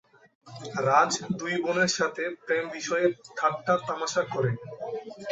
[0.85, 3.05] রাজ দুই বোনের সাথে প্রেম বিষয়ে
[3.37, 4.51] ঠাট্টা-তামাশা করে।